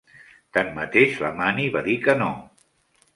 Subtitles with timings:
[0.57, 2.31] Tanmateix, la Mani va dir que no.